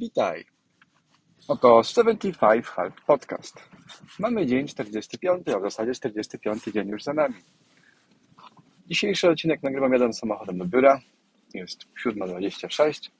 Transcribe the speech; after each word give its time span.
Witaj. 0.00 0.44
Oto 1.48 1.82
75 1.82 2.66
Half 2.66 3.04
Podcast. 3.06 3.60
Mamy 4.18 4.46
dzień 4.46 4.66
45, 4.66 5.48
a 5.48 5.58
w 5.58 5.62
zasadzie 5.62 5.94
45 5.94 6.64
dzień 6.64 6.88
już 6.88 7.02
za 7.02 7.12
nami. 7.12 7.34
Dzisiejszy 8.86 9.30
odcinek 9.30 9.62
nagrywam 9.62 9.92
jeden 9.92 10.12
samochodem 10.12 10.58
do 10.58 10.64
biura. 10.64 11.00
Jest 11.54 11.86
7.26. 12.06 13.10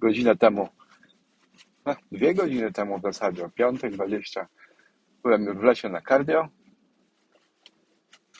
Godzinę 0.00 0.36
temu, 0.36 0.68
no, 1.86 1.96
dwie 2.12 2.34
godziny 2.34 2.72
temu 2.72 2.98
w 2.98 3.02
zasadzie, 3.02 3.44
o 3.44 3.48
5.20 3.48 4.46
byłem 5.22 5.58
w 5.58 5.62
lesie 5.62 5.88
na 5.88 6.02
cardio. 6.02 6.48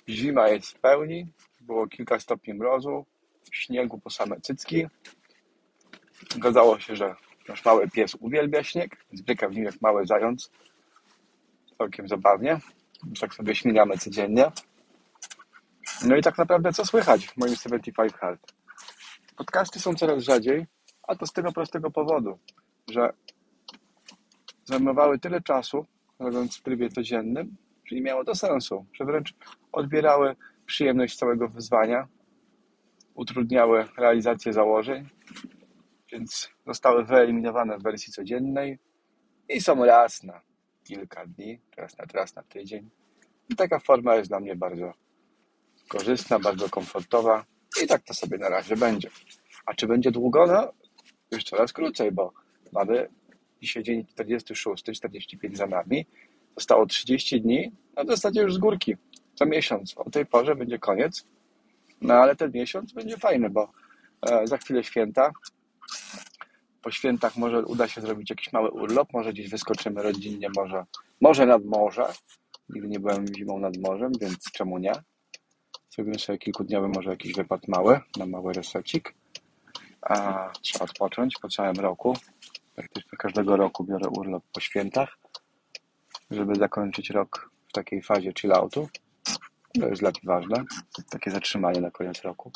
Zima 0.09 0.48
jest 0.48 0.69
w 0.69 0.80
pełni. 0.80 1.27
Było 1.61 1.87
kilka 1.87 2.21
stopni 2.21 2.55
mrozu, 2.55 3.07
śniegu 3.53 3.98
po 3.98 4.11
same 4.11 4.41
cycki. 4.41 4.87
Okazało 6.37 6.80
się, 6.80 6.96
że 6.96 7.16
nasz 7.48 7.64
mały 7.64 7.88
pies 7.90 8.14
uwielbia 8.20 8.62
śnieg, 8.62 9.05
zbyka 9.12 9.48
w 9.48 9.55
nim 9.55 9.64
jak 9.64 9.80
mały 9.80 10.06
zając. 10.06 10.50
Całkiem 11.78 12.09
zabawnie. 12.09 12.60
Tak 13.20 13.34
sobie 13.34 13.55
śmigamy 13.55 13.98
codziennie. 13.98 14.52
No 16.05 16.16
i 16.16 16.23
tak 16.23 16.38
naprawdę 16.38 16.73
co 16.73 16.86
słychać 16.86 17.27
w 17.27 17.36
moim 17.36 17.56
75 17.56 18.12
Hard? 18.12 18.52
Podcasty 19.36 19.80
są 19.80 19.95
coraz 19.95 20.23
rzadziej, 20.23 20.66
a 21.09 21.16
to 21.16 21.27
z 21.27 21.33
tego 21.33 21.52
prostego 21.52 21.91
powodu, 21.91 22.38
że 22.91 23.12
zajmowały 24.64 25.19
tyle 25.19 25.41
czasu, 25.41 25.86
robiąc 26.19 26.59
w 26.59 26.62
trybie 26.62 26.88
codziennym, 26.88 27.56
że 27.84 27.97
nie 27.97 28.02
miało 28.02 28.24
to 28.24 28.34
sensu, 28.34 28.86
że 28.92 29.05
wręcz 29.05 29.34
odbierały 29.72 30.36
przyjemność 30.66 31.16
całego 31.16 31.48
wyzwania, 31.48 32.09
utrudniały 33.14 33.84
realizację 33.98 34.52
założeń, 34.52 35.09
więc 36.12 36.51
zostały 36.66 37.05
wyeliminowane 37.05 37.79
w 37.79 37.83
wersji 37.83 38.12
codziennej 38.12 38.79
i 39.48 39.61
są 39.61 39.84
raz 39.84 40.23
na 40.23 40.41
kilka 40.84 41.27
dni, 41.27 41.61
raz 41.77 41.98
na, 41.98 42.05
raz 42.14 42.34
na 42.34 42.42
tydzień. 42.42 42.91
I 43.48 43.56
taka 43.56 43.78
forma 43.78 44.14
jest 44.14 44.31
dla 44.31 44.41
mnie 44.41 44.56
bardzo 44.56 44.92
korzystna, 45.89 46.39
bardzo 46.39 46.69
komfortowa 46.69 47.45
i 47.83 47.86
tak 47.86 48.03
to 48.03 48.14
sobie 48.14 48.39
na 48.39 48.48
razie 48.48 48.77
będzie. 48.77 49.11
A 49.67 49.75
czy 49.75 49.86
będzie 49.86 50.11
długo? 50.11 50.47
No, 50.47 50.73
już 51.31 51.45
coraz 51.45 51.73
krócej, 51.73 52.12
bo 52.12 52.33
mamy 52.73 53.08
dzisiaj 53.61 53.83
dzień 53.83 54.06
46, 54.06 54.84
45 54.84 55.56
za 55.56 55.67
nami. 55.67 56.06
Zostało 56.56 56.86
30 56.86 57.41
dni, 57.41 57.73
a 57.97 58.05
w 58.05 58.06
zasadzie 58.06 58.41
już 58.41 58.55
z 58.55 58.58
górki. 58.58 58.97
Za 59.36 59.45
miesiąc. 59.45 59.95
O 59.97 60.11
tej 60.11 60.27
porze 60.27 60.56
będzie 60.56 60.79
koniec. 60.79 61.25
No 62.01 62.14
ale 62.14 62.36
ten 62.36 62.53
miesiąc 62.53 62.92
będzie 62.92 63.17
fajny, 63.17 63.51
bo 63.51 63.73
e, 64.23 64.47
za 64.47 64.58
chwilę 64.58 64.84
święta. 64.84 65.33
Po 66.83 66.91
świętach 66.91 67.36
może 67.36 67.64
uda 67.64 67.88
się 67.88 68.00
zrobić 68.00 68.30
jakiś 68.30 68.52
mały 68.52 68.70
urlop, 68.70 69.12
może 69.12 69.33
gdzieś 69.33 69.50
wyskoczymy 69.50 70.02
rodzinnie, 70.02 70.48
może, 70.56 70.84
może 71.20 71.47
nad 71.47 71.64
morze. 71.64 72.12
Nigdy 72.69 72.89
nie 72.89 73.00
byłem 73.00 73.27
zimą 73.34 73.58
nad 73.58 73.77
morzem, 73.77 74.12
więc 74.20 74.52
czemu 74.52 74.78
nie? 74.78 74.92
Zrobimy 75.91 76.19
sobie 76.19 76.39
kilkudniowy 76.39 76.89
może 76.89 77.11
jakiś 77.11 77.33
wypad 77.33 77.69
mały, 77.69 78.00
na 78.16 78.27
mały 78.27 78.52
resecik. 78.52 79.14
A, 80.02 80.48
trzeba 80.62 80.84
odpocząć 80.84 81.34
po 81.42 81.48
całym 81.48 81.77
roku. 81.77 82.17
Praktycznie 82.74 83.19
każdego 83.19 83.56
roku 83.56 83.84
biorę 83.84 84.08
urlop 84.08 84.44
po 84.52 84.61
świętach, 84.61 85.19
żeby 86.30 86.55
zakończyć 86.55 87.11
rok 87.11 87.50
w 87.69 87.72
takiej 87.72 88.02
fazie 88.02 88.33
chilloutu. 88.41 88.89
To 89.80 89.89
jest 89.89 90.02
dla 90.02 90.11
mnie 90.11 90.20
ważne, 90.24 90.64
takie 91.11 91.30
zatrzymanie 91.30 91.80
na 91.80 91.91
koniec 91.91 92.22
roku. 92.22 92.52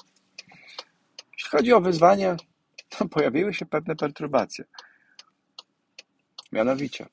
Jeśli 1.32 1.50
chodzi 1.50 1.72
o 1.72 1.80
wyzwanie, 1.80 2.36
to 2.98 3.08
pojawiły 3.08 3.54
się 3.54 3.66
pewne 3.66 3.96
perturbacje. 3.96 4.64
Mianowicie, 6.52 7.06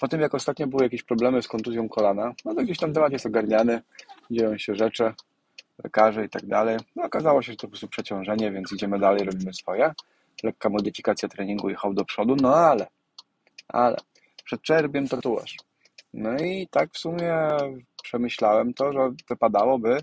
po 0.00 0.08
tym 0.08 0.20
jak 0.20 0.34
ostatnio 0.34 0.66
były 0.66 0.82
jakieś 0.82 1.02
problemy 1.02 1.42
z 1.42 1.48
kontuzją 1.48 1.88
kolana, 1.88 2.34
no 2.44 2.54
to 2.54 2.62
gdzieś 2.62 2.78
tam 2.78 2.92
temat 2.92 3.12
jest 3.12 3.26
ogarniany, 3.26 3.82
dzieją 4.30 4.58
się 4.58 4.74
rzeczy, 4.74 5.12
lekarze 5.84 6.24
i 6.24 6.28
tak 6.28 6.46
dalej. 6.46 6.78
No 6.96 7.04
okazało 7.04 7.42
się, 7.42 7.52
że 7.52 7.56
to 7.56 7.66
po 7.66 7.70
prostu 7.70 7.88
przeciążenie, 7.88 8.52
więc 8.52 8.72
idziemy 8.72 8.98
dalej, 8.98 9.24
robimy 9.24 9.54
swoje. 9.54 9.94
Lekka 10.42 10.68
modyfikacja 10.68 11.28
treningu 11.28 11.68
jechał 11.68 11.94
do 11.94 12.04
przodu, 12.04 12.36
no 12.36 12.54
ale, 12.54 12.86
ale, 13.68 13.96
przed 14.44 14.62
czerwiem 14.62 15.08
tatuaż. 15.08 15.56
No 16.14 16.38
i 16.38 16.68
tak 16.70 16.92
w 16.92 16.98
sumie 16.98 17.36
przemyślałem 18.02 18.74
to, 18.74 18.92
że 18.92 19.12
wypadałoby 19.28 20.02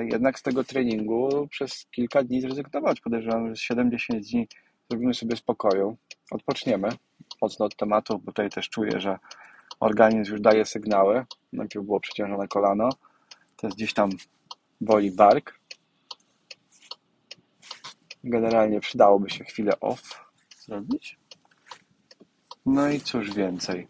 jednak 0.00 0.38
z 0.38 0.42
tego 0.42 0.64
treningu 0.64 1.48
przez 1.50 1.86
kilka 1.90 2.22
dni 2.22 2.40
zrezygnować. 2.40 3.00
Podejrzewam, 3.00 3.54
że 3.54 3.74
7-10 3.74 4.20
dni 4.20 4.48
zrobimy 4.90 5.14
sobie 5.14 5.36
spokoju, 5.36 5.96
odpoczniemy 6.30 6.88
mocno 7.42 7.66
od 7.66 7.76
tematu, 7.76 8.18
bo 8.18 8.32
tutaj 8.32 8.50
też 8.50 8.68
czuję, 8.68 9.00
że 9.00 9.18
organizm 9.80 10.32
już 10.32 10.40
daje 10.40 10.64
sygnały. 10.64 11.24
Najpierw 11.52 11.84
było 11.84 12.00
przeciążone 12.00 12.48
kolano, 12.48 12.88
teraz 13.56 13.76
gdzieś 13.76 13.94
tam 13.94 14.10
boli 14.80 15.10
bark. 15.10 15.60
Generalnie 18.24 18.80
przydałoby 18.80 19.30
się 19.30 19.44
chwilę 19.44 19.80
off 19.80 20.30
zrobić. 20.58 21.18
No 22.66 22.88
i 22.88 23.00
cóż 23.00 23.34
więcej. 23.34 23.88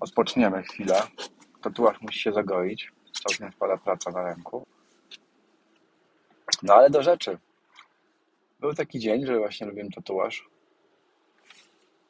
Odpoczniemy 0.00 0.62
chwilę. 0.62 1.02
Tatuaż 1.62 2.00
musi 2.00 2.18
się 2.20 2.32
zagoić. 2.32 2.92
Całkiem 3.26 3.52
spora 3.52 3.76
praca 3.76 4.10
na 4.10 4.22
ręku. 4.22 4.66
No 6.62 6.74
ale 6.74 6.90
do 6.90 7.02
rzeczy. 7.02 7.38
Był 8.60 8.74
taki 8.74 8.98
dzień, 8.98 9.26
że 9.26 9.38
właśnie 9.38 9.66
robiłem 9.66 9.90
tatuaż. 9.90 10.48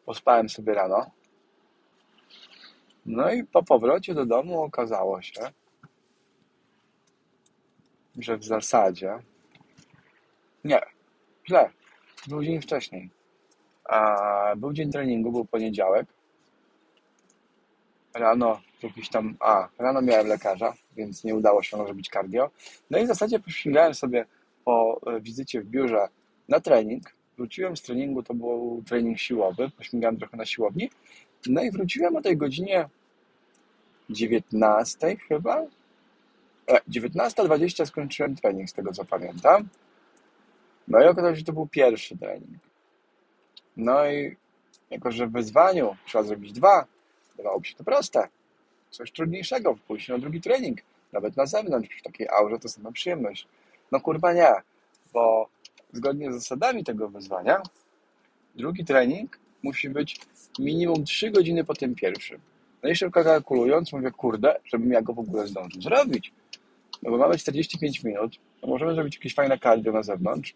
Pospałem 0.05 0.49
sobie 0.49 0.75
rano. 0.75 1.11
No 3.07 3.33
i 3.33 3.45
po 3.45 3.63
powrocie 3.63 4.15
do 4.15 4.27
domu 4.27 4.63
okazało 4.63 5.23
się, 5.23 5.53
że 8.19 8.37
w 8.37 8.45
zasadzie 8.45 9.19
nie, 10.65 10.81
źle. 11.49 11.71
Był 12.27 12.45
dzień 12.45 12.63
wcześniej. 12.63 13.11
A 13.85 14.57
był 14.57 14.73
dzień 14.73 14.93
treningu, 14.93 15.33
był 15.33 15.45
poniedziałek. 15.45 16.07
Rano 18.15 18.61
jakiś 18.83 19.09
tam, 19.09 19.37
a, 19.41 19.69
rano 19.79 20.03
miałem 20.03 20.27
lekarza, 20.27 20.75
więc 20.97 21.25
nie 21.25 21.35
udało 21.35 21.63
się 21.63 21.77
zrobić 21.77 22.09
cardio. 22.09 22.51
No 22.91 22.99
i 22.99 23.05
w 23.05 23.09
zasadzie 23.09 23.39
pościgałem 23.39 23.95
sobie 23.95 24.27
po 24.65 25.01
wizycie 25.21 25.61
w 25.61 25.67
biurze 25.67 26.09
na 26.49 26.61
trening. 26.61 27.17
Wróciłem 27.37 27.77
z 27.77 27.83
treningu, 27.83 28.23
to 28.23 28.35
był 28.35 28.83
trening 28.87 29.19
siłowy, 29.19 29.71
pośmigałem 29.71 30.19
trochę 30.19 30.37
na 30.37 30.47
siłowni. 30.47 30.91
No 31.47 31.63
i 31.63 31.71
wróciłem 31.71 32.17
o 32.17 32.23
tej 32.23 32.37
godzinie 32.37 32.89
19 34.11 35.17
chyba. 35.17 35.63
E, 36.69 36.81
19.20 36.91 37.87
skończyłem 37.87 38.37
trening, 38.37 38.71
z 38.71 38.73
tego 38.73 38.93
co 38.93 39.05
pamiętam. 39.05 39.69
No 40.89 41.03
i 41.03 41.07
okazało 41.07 41.35
się, 41.35 41.39
że 41.39 41.45
to 41.45 41.53
był 41.53 41.67
pierwszy 41.67 42.19
trening. 42.19 42.59
No 43.77 44.11
i 44.11 44.37
jako, 44.91 45.13
że 45.13 45.27
w 45.27 45.33
wyzwaniu 45.33 45.97
trzeba 46.07 46.25
zrobić 46.25 46.53
dwa, 46.53 46.87
wydawało 47.37 47.61
mi 47.61 47.67
się 47.67 47.75
to 47.75 47.85
proste. 47.85 48.29
Coś 48.97 49.13
trudniejszego, 49.13 49.77
pójść 49.89 50.09
na 50.09 50.19
drugi 50.19 50.41
trening, 50.41 50.79
nawet 51.13 51.37
na 51.37 51.47
zewnątrz, 51.47 51.89
przy 51.89 52.03
takiej 52.03 52.29
aurze 52.29 52.59
to 52.59 52.69
sama 52.69 52.93
przyjemność. 52.93 53.49
No 53.93 54.01
kurwa 54.01 54.33
nie, 54.33 54.53
bo 55.13 55.49
zgodnie 55.93 56.33
z 56.33 56.35
zasadami 56.35 56.85
tego 56.85 57.09
wyzwania, 57.09 57.63
drugi 58.55 58.85
trening 58.85 59.39
musi 59.63 59.91
być 59.91 60.21
minimum 60.59 61.05
3 61.05 61.31
godziny 61.31 61.65
po 61.65 61.75
tym 61.75 61.95
pierwszym. 61.95 62.41
No 62.83 62.89
i 62.89 62.97
szybko 62.97 63.25
kalkulując, 63.25 63.93
mówię, 63.93 64.11
kurde, 64.11 64.61
żebym 64.65 64.93
ja 64.93 65.03
go 65.03 65.13
w 65.13 65.19
ogóle 65.19 65.47
zdążył 65.47 65.83
zrobić. 65.83 66.33
No 67.03 67.11
bo 67.11 67.19
mamy 67.19 67.39
45 67.39 68.05
minut, 68.05 68.37
to 68.61 68.67
możemy 68.67 68.95
zrobić 68.95 69.15
jakieś 69.15 69.35
fajne 69.35 69.59
cardio 69.59 69.93
na 69.93 70.03
zewnątrz, 70.03 70.55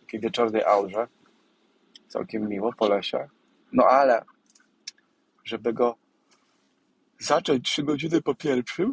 takiej 0.00 0.20
wieczornej 0.20 0.64
aurze, 0.64 1.06
całkiem 2.08 2.48
miło, 2.48 2.72
po 2.72 2.88
lesie. 2.88 3.28
No 3.72 3.84
ale, 3.84 4.22
żeby 5.44 5.72
go 5.72 6.01
zacząć 7.22 7.70
3 7.70 7.82
godziny 7.82 8.22
po 8.22 8.34
pierwszym, 8.34 8.92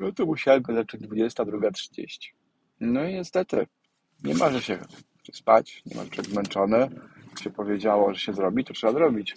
no 0.00 0.12
to 0.12 0.26
musiałem 0.26 0.62
go 0.62 0.74
zacząć 0.74 1.02
22.30. 1.02 2.32
No 2.80 3.04
i 3.04 3.14
niestety, 3.14 3.66
nie 4.24 4.34
ma, 4.34 4.50
że 4.50 4.62
się 4.62 4.78
spać, 5.32 5.82
nie 5.86 5.96
ma, 5.96 6.02
że 6.12 6.22
zmęczony, 6.22 6.88
się 7.42 7.50
powiedziało, 7.50 8.14
że 8.14 8.20
się 8.20 8.32
zrobi, 8.32 8.64
to 8.64 8.74
trzeba 8.74 8.92
zrobić. 8.92 9.34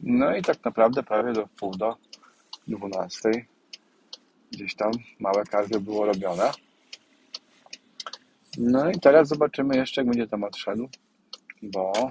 No 0.00 0.36
i 0.36 0.42
tak 0.42 0.64
naprawdę 0.64 1.02
prawie 1.02 1.32
do 1.32 1.46
pół 1.46 1.76
do 1.76 1.96
12 2.68 3.46
gdzieś 4.52 4.74
tam 4.74 4.92
małe 5.20 5.44
cardio 5.44 5.80
było 5.80 6.06
robione. 6.06 6.50
No 8.58 8.90
i 8.90 9.00
teraz 9.00 9.28
zobaczymy 9.28 9.76
jeszcze, 9.76 10.00
jak 10.00 10.08
będzie 10.08 10.26
temat 10.26 10.56
szedł, 10.56 10.88
bo 11.62 12.10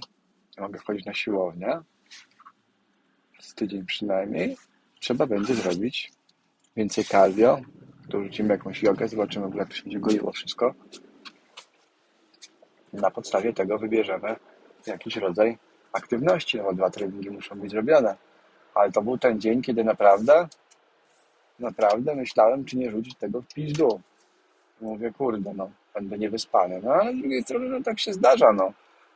mogę 0.59 0.79
wchodzić 0.79 1.05
na 1.05 1.13
siłownię 1.13 1.79
z 3.39 3.55
tydzień 3.55 3.85
przynajmniej. 3.85 4.57
Trzeba 5.03 5.25
będzie 5.25 5.53
zrobić 5.53 6.11
więcej 6.75 7.03
cardio, 7.05 7.59
dorzucimy 8.09 8.49
jakąś 8.53 8.83
jogę, 8.83 9.07
zobaczymy, 9.07 9.57
jak 9.57 9.73
się 9.73 9.83
będzie 9.83 9.99
goiło 9.99 10.31
wszystko. 10.31 10.73
Na 12.93 13.11
podstawie 13.11 13.53
tego 13.53 13.77
wybierzemy 13.77 14.35
jakiś 14.87 15.15
rodzaj 15.15 15.57
aktywności, 15.93 16.57
no 16.57 16.63
bo 16.63 16.73
dwa 16.73 16.89
treningi 16.89 17.31
muszą 17.31 17.59
być 17.59 17.71
zrobione. 17.71 18.15
Ale 18.75 18.91
to 18.91 19.01
był 19.01 19.17
ten 19.17 19.41
dzień, 19.41 19.61
kiedy 19.61 19.83
naprawdę, 19.83 20.47
naprawdę 21.59 22.15
myślałem, 22.15 22.65
czy 22.65 22.77
nie 22.77 22.91
rzucić 22.91 23.15
tego 23.15 23.41
w 23.41 23.47
pizdu. 23.47 24.01
Mówię, 24.81 25.11
kurde, 25.11 25.53
no, 25.53 25.71
będę 25.93 26.17
niewyspany. 26.17 26.81
No, 26.83 26.93
ale 26.93 27.13
z 27.13 27.17
drugiej 27.17 27.43
strony, 27.43 27.69
no, 27.69 27.81
tak 27.81 27.99
się 27.99 28.13
zdarza, 28.13 28.53
no. 28.53 28.73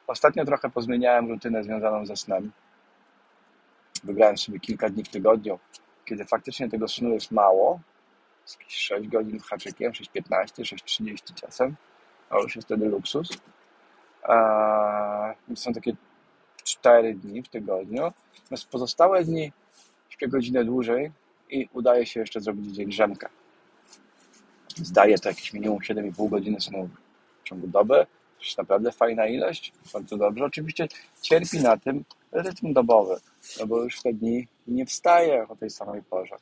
Ostatnio 0.08 0.46
trochę 0.46 0.70
pozmieniałem 0.70 1.30
rutynę 1.30 1.64
związaną 1.64 2.06
ze 2.06 2.16
snem. 2.18 2.52
Wybrałem 4.04 4.38
sobie 4.38 4.60
kilka 4.60 4.90
dni 4.90 5.04
w 5.04 5.10
tygodniu, 5.10 5.60
kiedy 6.06 6.26
faktycznie 6.26 6.70
tego 6.70 6.88
snu 6.88 7.10
jest 7.10 7.32
mało, 7.32 7.80
z 8.46 8.60
jakieś 8.60 8.78
6 8.78 9.08
godzin 9.08 9.40
haczykiem, 9.40 9.92
6.15, 9.92 10.76
6.30 10.76 11.34
czasem, 11.34 11.76
a 12.30 12.38
już 12.38 12.56
jest 12.56 12.68
wtedy 12.68 12.86
luksus. 12.86 13.30
Eee, 14.30 15.36
są 15.56 15.74
takie 15.74 15.94
4 16.64 17.14
dni 17.14 17.44
w 17.44 17.50
tygodniu. 17.50 18.14
Natomiast 18.42 18.68
pozostałe 18.68 19.24
dni 19.24 19.52
śpię 20.10 20.28
godzinę 20.28 20.66
dłużej 20.66 21.12
i 21.50 21.70
udaje 21.74 22.06
się 22.06 22.20
jeszcze 22.20 22.42
zrobić 22.42 22.76
dzień 22.76 22.90
drzemkę. 22.90 23.30
Zdaje 24.76 25.20
to 25.20 25.30
jakieś 25.30 25.54
minimum 25.54 25.80
7,5 25.80 26.30
godziny 26.30 26.62
snu 26.62 26.90
w 27.44 27.48
ciągu 27.48 27.68
doby. 27.68 28.06
To 28.38 28.46
jest 28.46 28.58
naprawdę 28.58 28.92
fajna 28.92 29.28
ilość, 29.28 29.74
bardzo 29.94 30.18
dobrze. 30.18 30.46
Oczywiście 30.46 30.88
cierpi 31.22 31.60
na 31.60 31.78
tym 31.78 32.04
rytm 32.42 32.74
dobowy, 32.74 33.16
no 33.60 33.68
bo 33.68 33.84
już 33.84 34.02
te 34.02 34.14
dni 34.14 34.48
nie 34.68 34.86
wstaję 34.86 35.48
o 35.48 35.56
tej 35.56 35.70
samej 35.70 36.04
porze. 36.04 36.36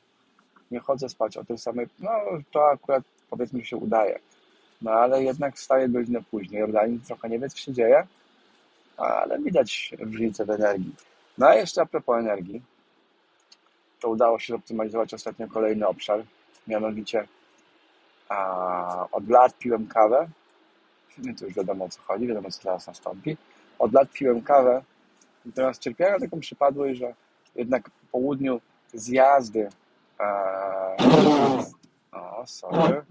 Nie 0.70 0.80
chodzę 0.80 1.08
spać 1.08 1.36
o 1.36 1.44
tej 1.44 1.58
samej, 1.58 1.86
no 1.98 2.10
to 2.52 2.70
akurat 2.70 3.02
powiedzmy, 3.30 3.64
się 3.64 3.76
udaje. 3.76 4.18
No 4.82 4.90
ale 4.90 5.22
jednak 5.22 5.56
wstaję 5.56 5.88
godzinę 5.88 6.22
później. 6.30 6.62
Organizm 6.62 7.00
trochę 7.00 7.28
nie 7.28 7.38
wie, 7.38 7.48
co 7.48 7.56
się 7.56 7.72
dzieje, 7.72 8.06
ale 8.96 9.38
widać 9.38 9.94
różnicę 9.98 10.44
w 10.44 10.50
energii. 10.50 10.94
No 11.38 11.46
a 11.46 11.54
jeszcze 11.54 11.82
a 11.82 11.86
propos 11.86 12.18
energii, 12.18 12.62
to 14.00 14.08
udało 14.08 14.38
się 14.38 14.52
zoptymalizować 14.52 15.14
ostatnio 15.14 15.48
kolejny 15.48 15.86
obszar, 15.86 16.24
mianowicie 16.66 17.28
a, 18.28 19.06
od 19.12 19.28
lat 19.28 19.58
piłem 19.58 19.86
kawę, 19.86 20.28
no 21.18 21.32
to 21.38 21.44
już 21.44 21.54
wiadomo 21.54 21.84
o 21.84 21.88
co 21.88 22.00
chodzi, 22.00 22.26
wiadomo 22.26 22.50
co 22.50 22.62
zaraz 22.62 22.86
nastąpi. 22.86 23.36
Od 23.78 23.92
lat 23.92 24.12
piłem 24.12 24.42
kawę, 24.42 24.82
natomiast 25.46 25.82
cierpiałem 25.82 26.14
na 26.14 26.20
taką 26.20 26.40
przypadłość, 26.40 26.98
że 26.98 27.14
jednak 27.54 27.90
po 27.90 28.06
południu 28.12 28.60
zjazdy 28.94 29.68
e, 30.20 30.96
o, 32.12 32.46
sorry. 32.46 33.02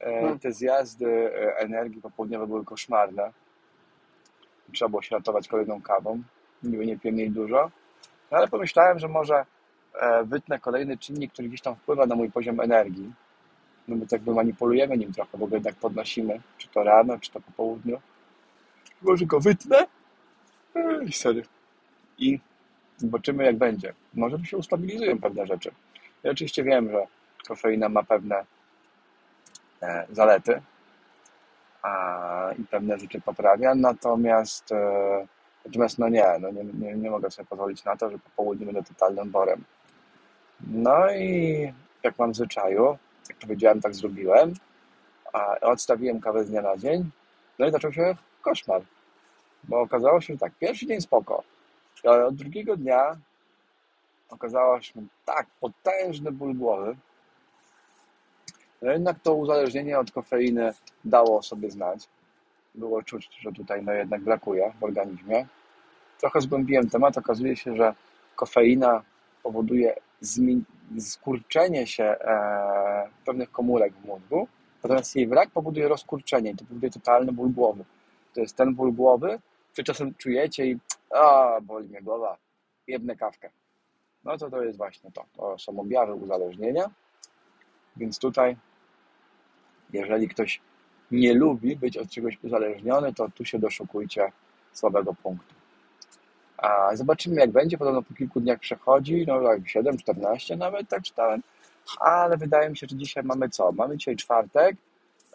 E, 0.00 0.38
te 0.38 0.52
zjazdy 0.52 1.06
e, 1.06 1.58
energii 1.58 2.02
popołudniowe 2.02 2.46
były 2.46 2.64
koszmarne. 2.64 3.32
Trzeba 4.72 4.88
było 4.88 5.02
się 5.02 5.16
ratować 5.16 5.48
kolejną 5.48 5.82
kawą. 5.82 6.22
Niby 6.62 6.86
nie 6.86 6.98
piłem 6.98 7.18
jej 7.18 7.30
dużo. 7.30 7.70
No 8.30 8.38
ale 8.38 8.48
pomyślałem, 8.48 8.98
że 8.98 9.08
może 9.08 9.46
e, 9.94 10.24
wytnę 10.24 10.58
kolejny 10.58 10.98
czynnik, 10.98 11.32
który 11.32 11.48
gdzieś 11.48 11.60
tam 11.60 11.76
wpływa 11.76 12.06
na 12.06 12.14
mój 12.14 12.30
poziom 12.30 12.60
energii. 12.60 13.12
No 13.88 13.96
bo 13.96 14.06
tak 14.06 14.22
by 14.22 14.34
manipulujemy 14.34 14.96
nim 14.96 15.12
trochę, 15.12 15.38
bo 15.38 15.46
go 15.46 15.56
jednak 15.56 15.74
podnosimy. 15.74 16.40
Czy 16.58 16.68
to 16.68 16.82
rano, 16.82 17.18
czy 17.18 17.30
to 17.30 17.40
po 17.40 17.52
południu. 17.52 18.00
Może 19.02 19.26
go 19.26 19.40
wytnę? 19.40 19.86
I 21.06 21.12
sorry. 21.12 21.42
I 22.18 22.40
zobaczymy 22.96 23.44
jak 23.44 23.56
będzie. 23.56 23.94
Może 24.14 24.44
się 24.44 24.56
ustabilizują 24.56 25.20
pewne 25.20 25.46
rzeczy. 25.46 25.70
Ja 26.22 26.30
oczywiście 26.30 26.64
wiem, 26.64 26.90
że 26.90 27.06
kofeina 27.48 27.88
ma 27.88 28.02
pewne 28.02 28.44
e, 29.82 30.06
zalety 30.10 30.62
a, 31.82 32.50
i 32.58 32.64
pewne 32.64 32.98
rzeczy 32.98 33.20
poprawia, 33.20 33.74
natomiast 33.74 34.72
e, 34.72 35.26
natomiast 35.66 35.98
no 35.98 36.08
nie, 36.08 36.26
no 36.40 36.50
nie, 36.50 36.64
nie, 36.64 36.94
nie 36.94 37.10
mogę 37.10 37.30
sobie 37.30 37.46
pozwolić 37.46 37.84
na 37.84 37.96
to, 37.96 38.10
że 38.10 38.18
po 38.18 38.30
południu 38.36 38.66
będę 38.66 38.82
totalnym 38.82 39.30
borem. 39.30 39.64
No 40.60 41.10
i 41.12 41.72
jak 42.02 42.18
mam 42.18 42.32
w 42.32 42.36
zwyczaju, 42.36 42.98
jak 43.28 43.38
powiedziałem, 43.38 43.80
tak 43.80 43.94
zrobiłem, 43.94 44.54
a 45.32 45.60
odstawiłem 45.60 46.20
kawę 46.20 46.44
z 46.44 46.50
dnia 46.50 46.62
na 46.62 46.76
dzień, 46.76 47.10
no 47.58 47.66
i 47.66 47.70
zaczął 47.70 47.92
się 47.92 48.16
koszmar, 48.42 48.82
bo 49.68 49.80
okazało 49.80 50.20
się, 50.20 50.32
że 50.32 50.38
tak, 50.38 50.52
pierwszy 50.54 50.86
dzień 50.86 51.00
spoko, 51.00 51.42
ale 52.04 52.26
od 52.26 52.34
drugiego 52.34 52.76
dnia 52.76 53.16
okazało 54.30 54.80
się 54.80 54.92
tak 55.24 55.46
potężny 55.60 56.32
ból 56.32 56.54
głowy, 56.54 56.96
no 58.82 58.92
jednak 58.92 59.20
to 59.22 59.34
uzależnienie 59.34 59.98
od 59.98 60.10
kofeiny 60.10 60.72
dało 61.04 61.42
sobie 61.42 61.70
znać. 61.70 62.08
Było 62.74 63.02
czuć, 63.02 63.28
że 63.40 63.52
tutaj 63.52 63.82
no 63.84 63.92
jednak 63.92 64.20
brakuje 64.20 64.72
w 64.80 64.84
organizmie. 64.84 65.46
Trochę 66.20 66.40
zgłębiłem 66.40 66.90
temat. 66.90 67.18
Okazuje 67.18 67.56
się, 67.56 67.76
że 67.76 67.94
kofeina 68.36 69.02
powoduje 69.42 69.94
skurczenie 70.98 71.86
się 71.86 72.04
e, 72.04 73.08
pewnych 73.26 73.50
komórek 73.50 73.92
w 73.92 74.04
mózgu, 74.04 74.48
natomiast 74.82 75.16
jej 75.16 75.26
brak 75.26 75.50
powoduje 75.50 75.88
rozkurczenie 75.88 76.50
i 76.50 76.56
to 76.56 76.64
powoduje 76.64 76.92
totalny 76.92 77.32
ból 77.32 77.50
głowy. 77.50 77.84
To 78.34 78.40
jest 78.40 78.56
ten 78.56 78.74
ból 78.74 78.92
głowy, 78.92 79.38
czy 79.76 79.84
czasem 79.84 80.14
czujecie 80.14 80.66
i 80.66 80.78
a, 81.10 81.58
boli 81.62 81.88
mnie 81.88 82.02
głowa, 82.02 82.36
jedne 82.86 83.16
kawkę. 83.16 83.50
No 84.24 84.38
to 84.38 84.50
to 84.50 84.62
jest 84.62 84.78
właśnie 84.78 85.10
to. 85.12 85.24
To 85.36 85.58
są 85.58 85.80
objawy 85.80 86.14
uzależnienia. 86.14 86.90
Więc 87.96 88.18
tutaj, 88.18 88.56
jeżeli 89.92 90.28
ktoś 90.28 90.60
nie 91.10 91.34
lubi 91.34 91.76
być 91.76 91.96
od 91.96 92.10
czegoś 92.10 92.38
uzależniony, 92.42 93.14
to 93.14 93.28
tu 93.28 93.44
się 93.44 93.58
doszukujcie 93.58 94.32
słabego 94.72 95.14
punktu. 95.14 95.54
A 96.56 96.96
zobaczymy, 96.96 97.40
jak 97.40 97.50
będzie. 97.50 97.78
Podobno 97.78 98.02
po 98.02 98.14
kilku 98.14 98.40
dniach 98.40 98.58
przechodzi, 98.58 99.24
no 99.26 99.40
jak 99.40 99.68
7, 99.68 99.98
14 99.98 100.56
nawet, 100.56 100.88
tak 100.88 101.02
czytałem. 101.02 101.42
Ale 102.00 102.36
wydaje 102.36 102.70
mi 102.70 102.76
się, 102.76 102.86
że 102.90 102.96
dzisiaj 102.96 103.24
mamy 103.24 103.48
co? 103.48 103.72
Mamy 103.72 103.96
dzisiaj 103.96 104.16
czwartek. 104.16 104.76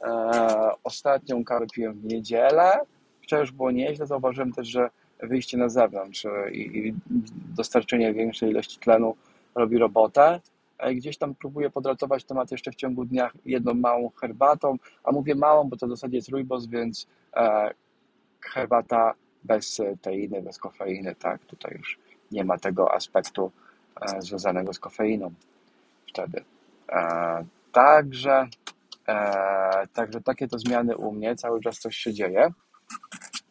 Eee, 0.02 0.72
ostatnią 0.84 1.44
kawę 1.44 1.66
piłem 1.74 1.94
w 1.94 2.06
niedzielę. 2.06 2.80
Wczoraj 3.32 3.44
już 3.44 3.52
było 3.52 3.72
nieźle. 3.72 4.06
Zauważyłem 4.06 4.52
też, 4.52 4.68
że 4.68 4.90
wyjście 5.20 5.58
na 5.58 5.70
zewnątrz 5.70 6.26
i, 6.52 6.78
i 6.78 6.94
dostarczenie 7.56 8.14
większej 8.14 8.50
ilości 8.50 8.80
tlenu 8.80 9.16
robi 9.56 9.78
robotę. 9.78 10.40
E, 10.78 10.96
gdzieś 10.96 11.18
tam 11.18 11.36
próbuję 11.36 11.70
podratować 11.70 12.24
temat 12.24 12.52
jeszcze 12.52 12.72
w 12.72 12.76
ciągu 12.76 13.06
dnia 13.06 13.32
jedną 13.46 13.74
małą 13.74 14.10
herbatą, 14.10 14.78
a 15.04 15.12
mówię 15.12 15.36
małą, 15.36 15.70
bo 15.70 15.78
to 15.78 15.88
w 15.88 15.90
zasadzie 15.90 16.16
jest 16.16 16.30
rooibos, 16.30 16.68
więc 16.68 17.08
e, 17.36 17.72
herbata 18.42 19.14
bez 19.44 19.82
teiny, 20.02 20.42
bez 20.42 20.58
kofeiny, 20.58 21.16
tak, 21.16 21.46
tutaj 21.46 21.76
już 21.78 22.00
nie 22.32 22.44
ma 22.44 22.58
tego 22.58 22.94
aspektu 22.94 23.52
e, 24.02 24.22
związanego 24.22 24.74
z 24.74 24.80
kofeiną 24.80 25.32
wtedy. 26.10 26.44
E, 26.90 27.46
także, 27.72 28.48
e, 29.08 29.88
także 29.94 30.22
takie 30.22 30.48
to 30.48 30.60
zmiany 30.60 30.98
u 30.98 31.12
mnie, 31.12 31.36
cały 31.36 31.62
czas 31.62 31.80
coś 31.80 31.96
się 31.98 32.14
dzieje. 32.14 32.52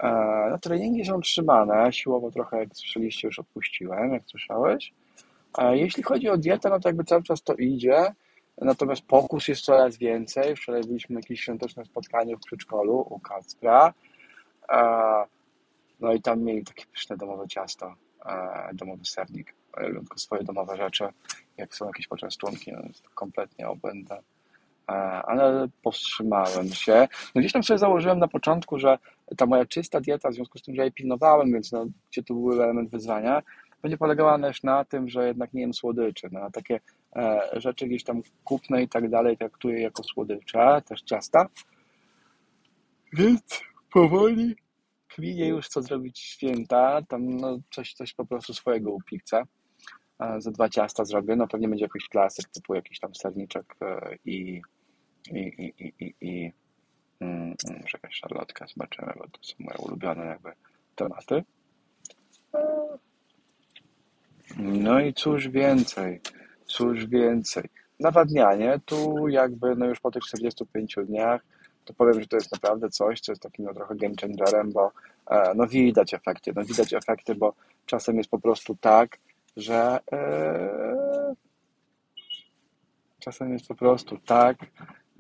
E, 0.03 0.49
no, 0.51 0.59
treningi 0.59 1.05
są 1.05 1.21
trzymane, 1.21 1.93
siłowo 1.93 2.31
trochę, 2.31 2.59
jak 2.59 2.69
słyszeliście, 2.77 3.29
już 3.29 3.39
odpuściłem, 3.39 4.13
jak 4.13 4.23
słyszałeś. 4.27 4.93
E, 5.59 5.77
jeśli 5.77 6.03
chodzi 6.03 6.29
o 6.29 6.37
dietę, 6.37 6.71
no 6.71 6.81
to 6.81 6.89
jakby 6.89 7.05
cały 7.05 7.23
czas 7.23 7.43
to 7.43 7.55
idzie, 7.55 8.15
natomiast 8.59 9.03
pokus 9.03 9.49
jest 9.49 9.63
coraz 9.63 9.97
więcej. 9.97 10.57
Wczoraj 10.57 10.83
byliśmy 10.83 11.15
na 11.15 11.21
jakimś 11.21 11.41
świątecznym 11.41 11.87
spotkaniu 11.87 12.39
w 12.39 12.41
przedszkolu 12.47 13.07
u 13.11 13.19
Kacpra. 13.19 13.95
E, 14.69 14.81
no 16.01 16.13
i 16.13 16.23
tam 16.23 16.43
mieli 16.43 16.65
takie 16.65 16.85
pyszne 16.87 17.17
domowe 17.17 17.49
ciasto, 17.49 17.95
domowy 18.73 19.05
sernik. 19.05 19.55
Tylko 19.77 20.19
swoje 20.19 20.45
domowe 20.45 20.77
rzeczy. 20.77 21.09
Jak 21.57 21.75
są 21.75 21.87
jakieś 21.87 22.09
poczęstunki, 22.09 22.73
no 22.73 22.83
to 22.83 23.11
kompletnie 23.15 23.69
obłędne. 23.69 24.23
Ale 25.25 25.69
powstrzymałem 25.83 26.69
się. 26.69 27.09
No 27.35 27.41
gdzieś 27.41 27.53
tam 27.53 27.63
sobie 27.63 27.79
założyłem 27.79 28.19
na 28.19 28.29
początku, 28.29 28.79
że 28.79 28.99
ta 29.37 29.47
moja 29.47 29.67
czysta 29.67 30.01
dieta, 30.01 30.31
w 30.31 30.35
związku 30.35 30.59
z 30.59 30.63
tym, 30.63 30.75
że 30.75 30.83
jej 30.83 30.93
pilnowałem, 30.93 31.53
więc 31.53 31.73
no, 31.73 31.87
gdzie 32.11 32.23
tu 32.23 32.35
był 32.35 32.63
element 32.63 32.91
wyzwania, 32.91 33.43
będzie 33.83 33.99
polegała 33.99 34.39
też 34.39 34.63
na 34.63 34.85
tym, 34.85 35.09
że 35.09 35.27
jednak 35.27 35.53
nie 35.53 35.61
jem 35.61 35.75
słodyczy. 35.75 36.29
No, 36.33 36.51
takie 36.51 36.81
e, 37.17 37.41
rzeczy 37.53 37.87
gdzieś 37.87 38.05
tam 38.05 38.23
kupne 38.45 38.83
i 38.83 38.89
tak 38.89 39.11
dalej 39.11 39.37
traktuję 39.37 39.81
jako 39.81 40.03
słodycze, 40.03 40.83
też 40.87 41.03
ciasta. 41.03 41.47
Więc 43.13 43.63
powoli 43.93 44.57
kminie 45.09 45.49
już 45.49 45.69
co 45.69 45.83
zrobić 45.83 46.19
święta, 46.19 47.03
tam 47.09 47.37
no, 47.37 47.59
coś, 47.71 47.95
coś 47.95 48.15
po 48.15 48.27
prostu 48.27 48.55
swojego 48.55 48.91
upikcę. 48.91 49.43
E, 50.21 50.41
za 50.41 50.51
dwa 50.51 50.69
ciasta 50.69 51.05
zrobię, 51.05 51.37
no 51.37 51.49
pewnie 51.49 51.69
będzie 51.69 51.85
jakiś 51.85 52.09
klasyk 52.09 52.49
typu 52.49 52.75
jakiś 52.75 52.99
tam 53.01 53.15
serniczek 53.15 53.77
e, 53.83 54.17
i 54.25 54.61
i, 55.29 55.73
i, 55.79 55.95
i, 56.05 56.15
i, 56.21 56.45
mm, 56.45 56.53
może 57.65 57.91
jakaś 57.93 58.15
szarlotka, 58.15 58.67
zobaczymy, 58.67 59.13
bo 59.19 59.25
to 59.25 59.39
są 59.43 59.55
moje 59.59 59.79
ulubione 59.79 60.27
jakby 60.27 60.53
tematy. 60.97 61.45
No 64.57 65.01
i 65.01 65.15
cóż 65.15 65.49
więcej, 65.49 66.21
cóż 66.67 67.07
więcej. 67.07 67.65
Nawadnianie, 68.01 68.81
tu 68.85 69.29
jakby 69.29 69.77
no 69.77 69.87
już 69.87 70.01
po 70.01 70.11
tych 70.11 70.23
45 70.23 70.97
dniach 71.07 71.43
to 71.85 71.95
powiem, 71.95 72.21
że 72.21 72.27
to 72.27 72.37
jest 72.37 72.53
naprawdę 72.53 72.91
coś, 72.91 73.21
co 73.21 73.33
jest 73.33 73.43
takim 73.43 73.65
no, 73.65 73.75
trochę 73.75 73.97
game 73.97 74.15
changerem, 74.21 74.73
bo 74.73 74.93
e, 75.31 75.53
no 75.55 75.67
widać 75.67 76.15
efekty, 76.15 76.53
no 76.57 76.65
widać 76.65 76.95
efekty, 76.95 77.35
bo 77.35 77.55
czasem 77.87 78.17
jest 78.17 78.31
po 78.31 78.39
prostu 78.39 78.77
tak, 78.81 79.19
że 79.57 79.99
e, 80.13 81.35
czasem 83.19 83.53
jest 83.53 83.69
po 83.69 83.75
prostu 83.75 84.19
tak, 84.19 84.57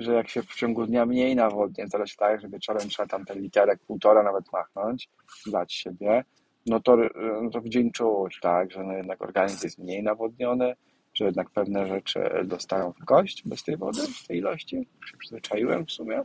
że 0.00 0.12
jak 0.14 0.28
się 0.28 0.42
w 0.42 0.54
ciągu 0.54 0.86
dnia 0.86 1.06
mniej 1.06 1.36
nawodnie, 1.36 1.88
zależy 1.88 2.16
tak, 2.16 2.40
że 2.40 2.48
wieczorem 2.48 2.88
trzeba 2.88 3.08
tam 3.08 3.24
ten 3.24 3.38
literek 3.38 3.80
półtora 3.86 4.22
nawet 4.22 4.52
machnąć, 4.52 5.08
dać 5.46 5.72
siebie, 5.72 6.24
no 6.66 6.80
to, 6.80 6.96
no 7.42 7.50
to 7.50 7.60
w 7.60 7.68
dzień 7.68 7.90
czuć, 7.92 8.38
tak, 8.42 8.70
że 8.72 8.82
no 8.82 8.92
jednak 8.92 9.22
organizm 9.22 9.66
jest 9.66 9.78
mniej 9.78 10.02
nawodniony, 10.02 10.74
że 11.14 11.24
jednak 11.24 11.50
pewne 11.50 11.86
rzeczy 11.86 12.30
dostają 12.44 12.92
w 12.92 13.04
kość 13.04 13.48
bez 13.48 13.62
tej 13.62 13.76
wody, 13.76 14.02
w 14.02 14.26
tej 14.26 14.38
ilości. 14.38 14.88
Się 15.06 15.16
przyzwyczaiłem 15.18 15.86
w 15.86 15.90
sumie. 15.90 16.22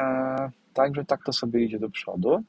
E, 0.00 0.50
także 0.74 1.04
tak 1.04 1.24
to 1.24 1.32
sobie 1.32 1.64
idzie 1.64 1.78
do 1.78 1.90
przodu. 1.90 2.42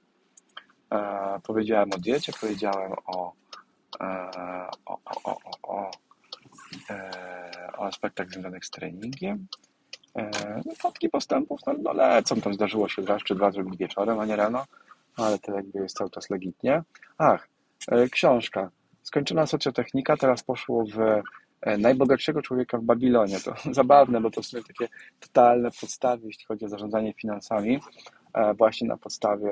E, 0.92 1.40
powiedziałem 1.44 1.90
o 1.94 1.98
diecie, 1.98 2.34
powiedziałem 2.42 2.92
o, 3.06 3.34
e, 4.02 4.30
o, 4.86 5.00
o, 5.06 5.22
o, 5.24 5.40
o, 5.64 5.92
e, 6.90 7.12
o 7.78 7.86
aspektach 7.86 8.30
związanych 8.30 8.66
z 8.66 8.70
treningiem. 8.70 9.48
E, 10.16 10.62
no, 10.66 10.76
fotki 10.76 11.10
postępów 11.10 11.60
no, 11.68 11.74
no 11.84 11.94
lecą, 11.94 12.42
tam 12.42 12.54
zdarzyło 12.54 12.90
się 12.90 13.02
raz 13.02 13.24
czy 13.24 13.36
dwa 13.36 13.52
zrobić 13.52 13.78
wieczorem, 13.78 14.20
a 14.20 14.26
nie 14.26 14.36
rano, 14.36 14.66
ale 15.18 15.40
to 15.40 15.56
jakby 15.56 15.80
jest 15.80 15.98
cały 15.98 16.10
czas 16.10 16.30
legitnie. 16.30 16.84
Ach, 17.18 17.48
e, 17.88 18.10
książka. 18.10 18.70
Skończona 19.04 19.46
socjotechnika, 19.46 20.18
teraz 20.18 20.44
poszło 20.44 20.86
w 20.86 21.00
e, 21.62 21.78
najbogatszego 21.78 22.42
człowieka 22.42 22.78
w 22.78 22.84
Babilonie. 22.84 23.40
To 23.40 23.54
zabawne, 23.74 24.22
bo 24.22 24.32
to 24.32 24.44
są 24.44 24.58
takie 24.64 24.88
totalne 25.20 25.70
podstawy, 25.82 26.28
jeśli 26.28 26.46
chodzi 26.46 26.66
o 26.66 26.70
zarządzanie 26.70 27.14
finansami, 27.14 27.80
właśnie 28.58 28.88
na 28.88 28.98
podstawie 28.98 29.52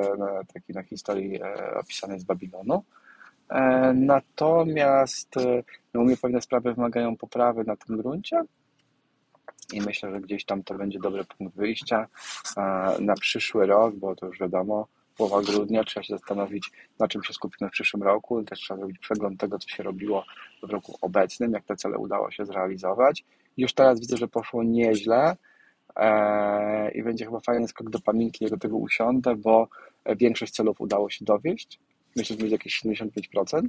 takiej 0.54 0.76
na 0.76 0.84
historii 0.84 1.40
opisanej 1.76 2.20
z 2.20 2.24
Babilonu. 2.24 2.84
Natomiast 3.94 5.36
no, 5.94 6.02
u 6.02 6.04
mnie 6.04 6.18
pewne 6.18 6.42
sprawy 6.42 6.74
wymagają 6.74 7.18
poprawy 7.18 7.64
na 7.64 7.76
tym 7.76 7.98
gruncie 7.98 8.44
i 9.74 9.82
myślę, 9.82 10.12
że 10.12 10.22
gdzieś 10.22 10.46
tam 10.46 10.64
to 10.64 10.74
będzie 10.74 11.00
dobry 11.00 11.26
punkt 11.26 11.56
wyjścia 11.56 12.08
na 13.00 13.14
przyszły 13.14 13.66
rok, 13.66 13.96
bo 13.96 14.16
to 14.16 14.26
już 14.26 14.40
wiadomo, 14.40 14.88
połowa 15.18 15.42
grudnia, 15.42 15.84
trzeba 15.84 16.04
się 16.04 16.14
zastanowić, 16.14 16.70
na 17.00 17.08
czym 17.08 17.24
się 17.24 17.34
skupimy 17.34 17.70
w 17.70 17.74
przyszłym 17.74 18.04
roku. 18.04 18.44
Też 18.44 18.60
trzeba 18.60 18.78
zrobić 18.78 19.00
przegląd 19.00 19.40
tego, 19.40 19.60
co 19.60 19.70
się 19.70 19.84
robiło 19.84 20.26
w 20.64 20.70
roku 20.70 20.98
obecnym, 21.02 21.52
jak 21.52 21.66
te 21.66 21.76
cele 21.76 21.98
udało 21.98 22.32
się 22.32 22.46
zrealizować. 22.46 23.24
Już 23.58 23.74
teraz 23.74 24.00
widzę, 24.00 24.18
że 24.18 24.28
poszło 24.28 24.64
nieźle 24.64 25.38
eee, 25.96 26.98
i 26.98 27.04
będzie 27.04 27.26
chyba 27.26 27.40
fajny 27.40 27.68
skok 27.68 27.90
do 27.90 28.00
pamięci, 28.00 28.44
jak 28.44 28.52
do 28.52 28.58
tego 28.58 28.78
usiądę, 28.78 29.36
bo 29.36 29.68
większość 30.06 30.54
celów 30.54 30.82
udało 30.82 31.10
się 31.10 31.26
dowieść. 31.26 31.80
Myślę, 32.16 32.36
że 32.36 32.40
będzie 32.40 32.56
jakieś 32.56 32.82
75% 32.82 33.68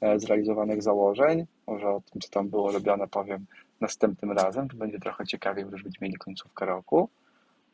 e, 0.00 0.18
zrealizowanych 0.18 0.82
założeń. 0.82 1.46
Może 1.66 1.88
o 1.88 2.02
tym, 2.12 2.20
co 2.20 2.30
tam 2.30 2.48
było 2.48 2.72
robione, 2.72 3.08
powiem 3.08 3.46
następnym 3.80 4.32
razem. 4.32 4.68
To 4.68 4.76
będzie 4.76 4.98
trochę 4.98 5.26
ciekawiej, 5.26 5.64
bo 5.64 5.70
już 5.70 5.82
będziemy 5.82 6.06
mieli 6.06 6.18
końcówkę 6.18 6.66
roku 6.66 7.08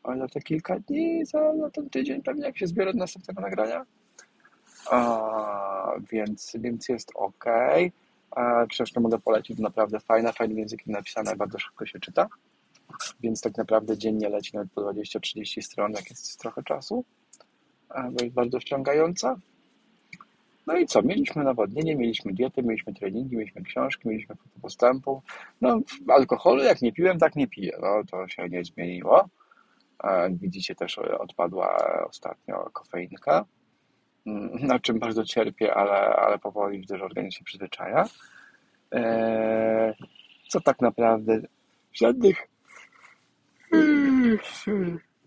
ale 0.05 0.19
za 0.19 0.27
te 0.27 0.41
kilka 0.41 0.79
dni, 0.79 1.25
za, 1.25 1.39
ten 1.73 1.89
tydzień 1.89 2.21
pewnie 2.21 2.45
jak 2.45 2.57
się 2.57 2.67
zbiorę 2.67 2.93
do 2.93 2.99
następnego 2.99 3.41
nagrania. 3.41 3.85
A, 4.91 5.91
więc, 6.11 6.51
więc 6.59 6.89
jest 6.89 7.11
ok. 7.15 7.45
A, 8.31 8.65
książkę 8.65 8.99
mogę 8.99 9.19
polecić, 9.19 9.59
naprawdę 9.59 9.99
fajna, 9.99 10.31
fajnym 10.31 10.57
językiem 10.57 10.93
napisana, 10.93 11.35
bardzo 11.35 11.59
szybko 11.59 11.85
się 11.85 11.99
czyta. 11.99 12.27
Więc 13.19 13.41
tak 13.41 13.57
naprawdę 13.57 13.97
dziennie 13.97 14.29
leci 14.29 14.55
nawet 14.55 14.71
po 14.71 14.81
20-30 14.81 15.61
stron, 15.61 15.91
jak 15.91 16.09
jest 16.09 16.39
trochę 16.39 16.63
czasu. 16.63 17.03
Bo 18.11 18.23
jest 18.23 18.35
bardzo 18.35 18.59
wciągająca. 18.59 19.35
No 20.67 20.77
i 20.77 20.85
co? 20.85 21.01
Mieliśmy 21.01 21.43
nawodnienie, 21.43 21.95
mieliśmy 21.95 22.33
dietę, 22.33 22.63
mieliśmy 22.63 22.93
treningi, 22.93 23.35
mieliśmy 23.37 23.61
książki, 23.61 24.09
mieliśmy 24.09 24.35
postępu. 24.61 25.21
No, 25.61 25.79
alkoholu 26.07 26.63
jak 26.63 26.81
nie 26.81 26.93
piłem, 26.93 27.19
tak 27.19 27.35
nie 27.35 27.47
piję. 27.47 27.77
No, 27.81 28.01
to 28.11 28.27
się 28.27 28.49
nie 28.49 28.63
zmieniło. 28.63 29.29
Widzicie 30.29 30.75
też 30.75 30.97
odpadła 30.97 31.77
ostatnio 32.09 32.69
kofeinka, 32.73 33.45
mm, 34.25 34.49
na 34.67 34.79
czym 34.79 34.99
bardzo 34.99 35.23
cierpię, 35.23 35.73
ale, 35.73 36.15
ale 36.15 36.39
powoli 36.39 36.79
widzę, 36.79 36.97
że 36.97 37.05
organizm 37.05 37.37
się 37.37 37.43
przyzwyczaja. 37.43 38.05
Eee, 38.91 39.93
co 40.47 40.61
tak 40.61 40.81
naprawdę 40.81 41.41
żadnych 41.93 42.47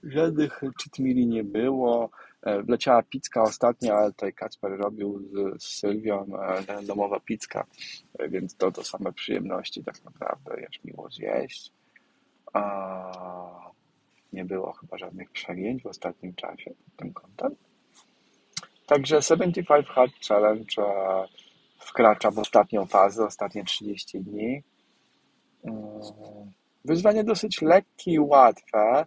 żadnych 0.03 0.61
cheat 0.61 0.99
nie 0.99 1.45
było. 1.45 2.11
E, 2.43 2.63
wleciała 2.63 3.03
pizka 3.03 3.43
ostatnio, 3.43 3.95
ale 3.95 4.13
tutaj 4.13 4.33
Kacper 4.33 4.79
robił 4.79 5.23
z, 5.23 5.63
z 5.63 5.79
Sylwią 5.79 6.27
e, 6.69 6.83
domowa 6.83 7.21
pizka, 7.21 7.67
e, 8.19 8.29
więc 8.29 8.57
to 8.57 8.73
to 8.73 8.85
same 8.85 9.13
przyjemności 9.13 9.85
tak 9.85 10.05
naprawdę, 10.05 10.61
jest 10.61 10.85
miło 10.85 11.11
zjeść. 11.11 11.73
A 12.53 13.71
nie 14.33 14.45
było 14.45 14.73
chyba 14.73 14.99
żadnych 14.99 15.31
przegięć 15.31 15.83
w 15.83 15.87
ostatnim 15.87 16.35
czasie 16.35 16.71
pod 16.71 16.97
tym 16.97 17.13
kątem. 17.13 17.57
Także 18.87 19.23
75 19.23 19.87
Hard 19.87 20.13
Challenge 20.29 20.83
wkracza 21.79 22.31
w 22.31 22.39
ostatnią 22.39 22.87
fazę, 22.87 23.25
ostatnie 23.25 23.65
30 23.65 24.21
dni. 24.21 24.63
Wyzwanie 26.85 27.25
dosyć 27.25 27.63
lekkie 27.63 28.13
i 28.13 28.19
łatwe. 28.19 29.07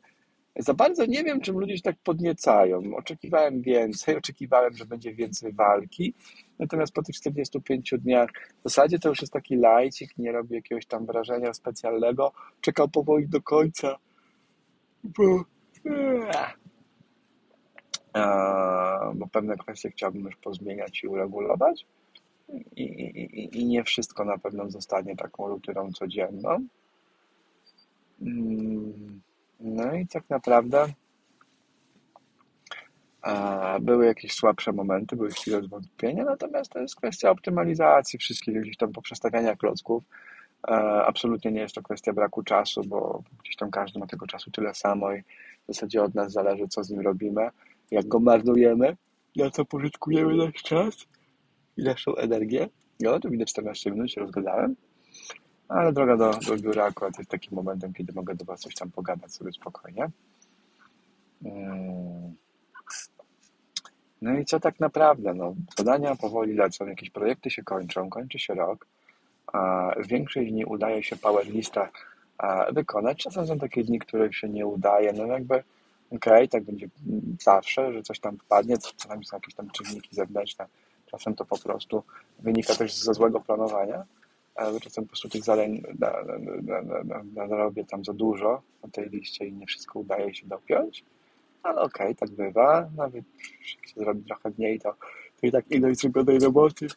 Za 0.60 0.74
bardzo 0.74 1.06
nie 1.06 1.24
wiem, 1.24 1.42
czym 1.42 1.60
ludzie 1.60 1.78
się 1.78 1.84
tak 1.84 1.96
podniecają. 2.04 2.82
Oczekiwałem 2.96 3.62
więcej, 3.62 4.18
oczekiwałem, 4.18 4.74
że 4.74 4.86
będzie 4.86 5.14
więcej 5.14 5.54
walki. 5.54 6.14
Natomiast 6.60 6.94
po 6.94 7.04
tych 7.04 7.16
45 7.16 7.94
dniach 8.00 8.30
w 8.60 8.70
zasadzie 8.70 9.00
to 9.00 9.10
już 9.10 9.22
jest 9.22 9.34
taki 9.34 9.56
lajcik, 9.56 10.18
nie 10.18 10.32
robi 10.32 10.56
jakiegoś 10.56 10.86
tam 10.86 11.06
wrażenia 11.06 11.54
specjalnego. 11.54 12.32
Czekał 12.62 12.90
powoli 12.90 13.28
do 13.28 13.42
końca 13.42 13.98
bo, 15.04 15.44
bo 19.16 19.28
pewne 19.28 19.58
kwestie 19.58 19.92
chciałbym 19.92 20.26
już 20.26 20.36
pozmieniać 20.36 21.04
i 21.04 21.08
uregulować. 21.08 21.86
I, 22.76 22.84
i, 22.84 23.60
I 23.60 23.66
nie 23.66 23.84
wszystko 23.84 24.26
na 24.26 24.38
pewno 24.38 24.70
zostanie 24.70 25.16
taką 25.16 25.48
rutyną 25.48 25.92
codzienną. 25.92 26.68
Mm, 28.22 29.22
no 29.62 29.94
i 29.94 30.08
tak 30.08 30.30
naprawdę 30.30 30.86
były 33.82 34.06
jakieś 34.06 34.34
słabsze 34.34 34.72
momenty, 34.72 35.16
były 35.16 35.30
chwile 35.32 35.62
zwątpienia, 35.62 36.24
natomiast 36.24 36.72
to 36.72 36.80
jest 36.80 36.96
kwestia 36.96 37.30
optymalizacji 37.30 38.20
wszystkich 38.20 38.62
gdzieś 38.62 38.78
tam 38.78 38.92
poprzestawiania 38.92 39.56
klocków. 39.56 40.04
Absolutnie 41.06 41.52
nie 41.52 41.62
jest 41.62 41.76
to 41.76 41.82
kwestia 41.82 42.14
braku 42.14 42.44
czasu, 42.44 42.82
bo 42.84 43.24
gdzieś 43.44 43.56
tam 43.56 43.72
każdy 43.72 44.00
ma 44.00 44.08
tego 44.08 44.28
czasu 44.28 44.52
tyle 44.52 44.74
samo 44.74 45.14
i 45.14 45.22
w 45.22 45.68
zasadzie 45.68 46.04
od 46.04 46.16
nas 46.16 46.32
zależy, 46.32 46.68
co 46.68 46.84
z 46.84 46.90
nim 46.90 47.00
robimy, 47.00 47.50
jak 47.92 48.08
go 48.08 48.20
marnujemy, 48.20 48.98
na 49.36 49.50
co 49.50 49.66
pożytkujemy 49.66 50.36
nasz 50.36 50.64
czas 50.64 50.96
i 51.78 51.84
naszą 51.84 52.16
energię. 52.16 52.70
No, 53.00 53.20
tu 53.20 53.30
widać 53.30 53.50
14 53.50 53.92
minut, 53.92 54.12
się 54.12 54.22
rozgadałem, 54.22 54.76
ale 55.72 55.94
droga 55.94 56.18
do, 56.18 56.32
do 56.32 56.58
biura 56.58 56.86
akurat 56.86 57.18
jest 57.18 57.30
takim 57.30 57.56
momentem, 57.56 57.94
kiedy 57.94 58.14
mogę 58.14 58.36
do 58.36 58.46
Was 58.46 58.60
coś 58.60 58.76
tam 58.76 58.92
pogadać 58.92 59.34
sobie 59.34 59.52
spokojnie. 59.52 60.10
Mm. 61.46 62.36
No 64.22 64.40
i 64.40 64.46
co 64.46 64.60
tak 64.60 64.80
naprawdę? 64.80 65.34
No, 65.34 65.56
zadania 65.78 66.16
powoli 66.16 66.54
lecą, 66.54 66.88
jakieś 66.88 67.10
projekty 67.10 67.52
się 67.52 67.64
kończą, 67.64 68.10
kończy 68.10 68.40
się 68.40 68.54
rok 68.54 68.88
większość 70.08 70.52
dni 70.52 70.66
udaje 70.66 71.04
się 71.04 71.16
powerlista 71.16 71.90
wykonać. 72.72 73.18
Czasem 73.18 73.48
są 73.48 73.60
takie 73.60 73.84
dni, 73.84 74.00
których 74.00 74.36
się 74.36 74.50
nie 74.50 74.66
udaje. 74.66 75.14
No 75.14 75.26
jakby 75.26 75.56
okej, 76.12 76.34
okay, 76.34 76.48
tak 76.48 76.64
będzie 76.64 76.90
zawsze, 77.42 77.94
że 77.94 78.04
coś 78.04 78.20
tam 78.20 78.38
wpadnie, 78.38 78.78
czasami 78.78 79.26
są 79.26 79.38
jakieś 79.38 79.56
tam 79.56 79.70
czynniki 79.70 80.16
zewnętrzne, 80.16 80.66
czasem 81.06 81.36
to 81.36 81.46
po 81.46 81.60
prostu 81.60 82.04
wynika 82.40 82.76
też 82.76 82.96
ze 82.96 83.14
złego 83.14 83.40
planowania, 83.40 84.04
czasem 84.82 85.04
po 85.04 85.08
prostu 85.08 85.30
tych 85.30 85.44
zadań 85.44 85.82
narobię 87.36 87.86
tam 87.86 88.06
za 88.06 88.14
dużo 88.14 88.62
na 88.84 88.90
tej 88.90 89.10
liście 89.10 89.46
i 89.46 89.54
nie 89.54 89.66
wszystko 89.66 90.00
udaje 90.00 90.36
się 90.36 90.48
dopiąć, 90.48 91.04
ale 91.64 91.82
okej, 91.82 92.08
okay, 92.08 92.16
tak 92.16 92.30
bywa, 92.30 92.90
nawet 92.96 93.26
jak 93.76 93.88
się 93.88 94.00
zrobi 94.00 94.24
trochę 94.24 94.52
mniej, 94.58 94.80
to, 94.80 94.96
to 95.42 95.48
i 95.48 95.52
tak 95.52 95.72
ilość 95.72 96.00
zrobionej 96.00 96.40
roboty 96.40 96.88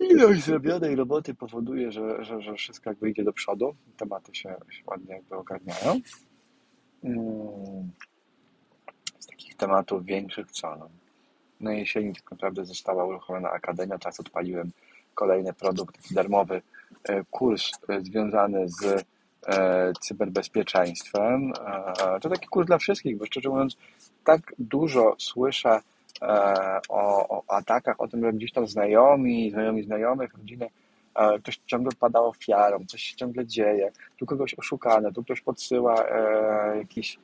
Ilość 0.00 0.44
zrobionej 0.44 0.96
roboty 0.96 1.34
powoduje, 1.34 1.92
że, 1.92 2.24
że, 2.24 2.42
że 2.42 2.54
wszystko 2.54 2.90
jakby 2.90 3.10
idzie 3.10 3.24
do 3.24 3.32
przodu, 3.32 3.74
tematy 3.96 4.34
się, 4.34 4.56
się 4.70 4.82
ładnie 4.86 5.14
jakby 5.14 5.36
ogarniają. 5.36 6.00
Hmm. 7.02 7.90
Z 9.18 9.26
takich 9.26 9.54
tematów 9.54 10.04
większych 10.04 10.50
co? 10.50 10.76
No, 10.76 10.88
na 11.60 11.72
jesieni 11.72 12.14
tak 12.14 12.30
naprawdę 12.30 12.64
została 12.64 13.04
uruchomiona 13.04 13.50
Akademia, 13.50 13.98
teraz 13.98 14.20
odpaliłem 14.20 14.70
kolejny 15.14 15.52
produkt, 15.52 16.12
darmowy 16.14 16.62
e, 17.04 17.24
kurs 17.30 17.70
e, 17.88 18.00
związany 18.00 18.68
z 18.68 19.04
e, 19.46 19.92
cyberbezpieczeństwem. 20.00 21.52
To 22.20 22.28
taki 22.28 22.48
kurs 22.48 22.66
dla 22.66 22.78
wszystkich, 22.78 23.18
bo 23.18 23.26
szczerze 23.26 23.48
mówiąc, 23.48 23.76
tak 24.24 24.54
dużo 24.58 25.14
słyszę 25.18 25.80
o, 26.88 27.28
o 27.28 27.44
atakach, 27.48 28.00
o 28.00 28.08
tym, 28.08 28.24
że 28.24 28.32
gdzieś 28.32 28.52
tam 28.52 28.66
znajomi, 28.66 29.50
znajomi 29.50 29.82
znajomych, 29.82 30.34
rodziny, 30.34 30.70
ktoś 31.42 31.60
ciągle 31.66 31.92
pada 32.00 32.20
ofiarą, 32.20 32.84
coś 32.88 33.02
się 33.02 33.16
ciągle 33.16 33.46
dzieje, 33.46 33.92
tu 34.18 34.26
kogoś 34.26 34.54
oszukane, 34.54 35.12
tu 35.12 35.24
ktoś 35.24 35.40
podsyła 35.40 36.04
jakieś 36.76 37.18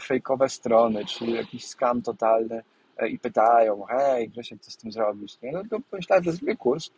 fejkowe 0.00 0.48
strony, 0.48 1.04
czyli 1.04 1.32
jakiś 1.32 1.66
skam 1.66 2.02
totalny 2.02 2.62
i 3.08 3.18
pytają, 3.18 3.82
hej 3.82 4.28
Grzesiek, 4.28 4.60
co 4.60 4.70
z 4.70 4.76
tym 4.76 4.92
zrobić? 4.92 5.38
Nie? 5.42 5.52
No 5.52 5.62
to 5.70 5.78
pomyślałem, 5.90 6.24
że 6.24 6.32
zrobię 6.32 6.56
kurs, 6.56 6.90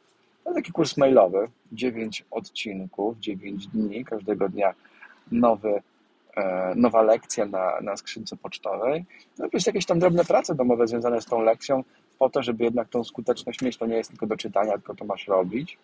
to 0.47 0.55
taki 0.55 0.73
kurs 0.73 0.97
mailowy, 0.97 1.49
9 1.73 2.25
odcinków, 2.31 3.19
9 3.19 3.67
dni, 3.67 4.05
każdego 4.05 4.49
dnia 4.49 4.75
nowy, 5.33 5.83
e, 6.37 6.73
nowa 6.77 7.03
lekcja 7.03 7.47
na, 7.47 7.81
na 7.81 7.97
skrzynce 7.97 8.37
pocztowej. 8.37 9.05
No 9.39 9.49
plus 9.49 9.67
jakieś 9.67 9.87
tam 9.87 9.99
drobne 9.99 10.25
prace 10.25 10.55
domowe 10.55 10.87
związane 10.87 11.21
z 11.21 11.27
tą 11.27 11.41
lekcją, 11.41 11.85
po 12.19 12.31
to, 12.31 12.43
żeby 12.43 12.65
jednak 12.65 12.89
tą 12.89 13.05
skuteczność 13.05 13.63
mieć, 13.63 13.77
to 13.77 13.87
nie 13.87 13.97
jest 13.97 14.11
tylko 14.11 14.27
do 14.27 14.37
czytania, 14.37 14.73
tylko 14.73 14.95
to 14.95 15.05
masz 15.05 15.29
robić. 15.29 15.79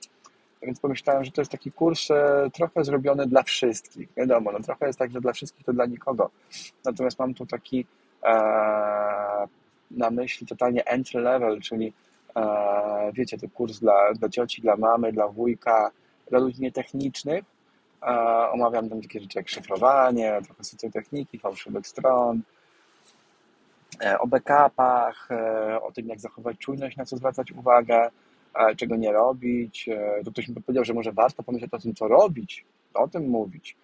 Więc 0.62 0.80
pomyślałem, 0.80 1.24
że 1.24 1.30
to 1.30 1.40
jest 1.40 1.50
taki 1.50 1.72
kurs 1.72 2.10
e, 2.10 2.50
trochę 2.52 2.84
zrobiony 2.84 3.26
dla 3.26 3.42
wszystkich. 3.42 4.08
Wiadomo, 4.16 4.52
no 4.52 4.60
trochę 4.60 4.86
jest 4.86 4.98
tak, 4.98 5.10
że 5.10 5.20
dla 5.20 5.32
wszystkich 5.32 5.64
to 5.64 5.72
dla 5.72 5.86
nikogo. 5.86 6.30
Natomiast 6.84 7.18
mam 7.18 7.34
tu 7.34 7.46
taki 7.46 7.86
e, 8.24 8.32
na 9.90 10.10
myśli 10.10 10.46
totalnie 10.46 10.84
entry 10.84 11.20
level, 11.20 11.60
czyli 11.60 11.92
wiecie, 13.12 13.38
to 13.38 13.48
kurs 13.48 13.78
dla, 13.80 14.12
dla 14.14 14.28
cioci, 14.28 14.62
dla 14.62 14.76
mamy, 14.76 15.12
dla 15.12 15.28
wujka, 15.28 15.90
dla 16.30 16.38
ludzi 16.38 16.62
nietechnicznych. 16.62 17.44
E, 18.02 18.06
omawiam 18.50 18.88
tam 18.88 19.02
takie 19.02 19.20
rzeczy 19.20 19.38
jak 19.38 19.48
szyfrowanie, 19.48 20.40
trochę 20.44 20.64
socjotechniki, 20.64 21.38
fałszywych 21.38 21.86
stron, 21.86 22.40
e, 24.04 24.18
o 24.18 24.26
backupach, 24.26 25.28
o 25.82 25.92
tym, 25.92 26.08
jak 26.08 26.20
zachować 26.20 26.58
czujność, 26.58 26.96
na 26.96 27.04
co 27.04 27.16
zwracać 27.16 27.52
uwagę, 27.52 28.10
czego 28.76 28.96
nie 28.96 29.12
robić. 29.12 29.88
To 30.24 30.30
ktoś 30.30 30.48
mi 30.48 30.54
powiedział, 30.54 30.84
że 30.84 30.94
może 30.94 31.12
warto 31.12 31.42
pomyśleć 31.42 31.74
o 31.74 31.78
tym, 31.78 31.94
co 31.94 32.08
robić, 32.08 32.64
o 32.94 33.08
tym 33.08 33.28
mówić. 33.28 33.76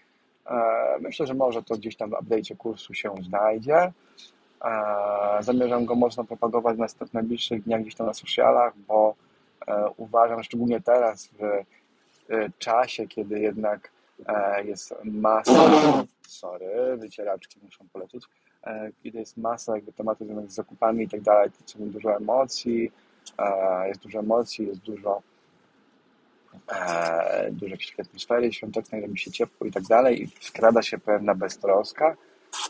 Myślę, 1.00 1.26
że 1.26 1.34
może 1.34 1.62
to 1.62 1.74
gdzieś 1.74 1.96
tam 1.96 2.10
w 2.10 2.12
update'cie 2.12 2.56
kursu 2.56 2.94
się 2.94 3.14
znajdzie. 3.22 3.92
Zamierzam 5.40 5.84
go 5.84 5.94
mocno 5.94 6.24
propagować 6.24 6.76
w 7.10 7.14
najbliższych 7.14 7.62
dniach 7.62 7.80
gdzieś 7.80 7.94
tam 7.94 8.06
na 8.06 8.14
socialach, 8.14 8.72
bo 8.78 9.14
e, 9.66 9.90
uważam, 9.96 10.42
szczególnie 10.42 10.80
teraz 10.80 11.26
w 11.26 11.42
e, 11.42 11.64
czasie, 12.58 13.06
kiedy 13.06 13.40
jednak 13.40 13.90
e, 14.26 14.64
jest 14.64 14.94
masa, 15.04 15.52
sorry, 16.40 16.96
wycieraczki 16.96 17.60
muszą 17.62 17.84
polecieć, 17.92 18.24
kiedy 19.02 19.18
jest 19.18 19.36
masa 19.36 19.74
jakby 19.74 19.92
tematów 19.92 20.26
związanych 20.26 20.50
z 20.50 20.54
zakupami 20.54 21.04
i 21.04 21.08
tak 21.08 21.20
dalej, 21.20 21.50
to 21.50 21.72
są 21.72 21.78
dużo 21.78 22.16
emocji, 22.16 22.92
jest 23.86 24.00
dużo 24.00 24.18
emocji, 24.18 24.66
jest 24.66 24.80
dużo 24.80 25.22
dużo 27.50 27.70
jakiejś 27.70 28.00
atmosfery 28.00 28.52
świątecznej, 28.52 29.02
robi 29.02 29.18
się 29.18 29.30
ciepło 29.30 29.66
i 29.66 29.72
tak 29.72 29.82
dalej. 29.82 30.22
I 30.22 30.28
skrada 30.40 30.82
się 30.82 30.98
pewna 30.98 31.34
beztroska, 31.34 32.16